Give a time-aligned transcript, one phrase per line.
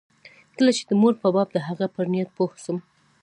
[0.57, 2.77] کله چې د مور په باب د هغه پر نيت پوه سوم.